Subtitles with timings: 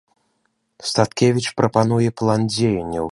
[0.89, 3.05] Статкевіч прапануе план дзеянняў.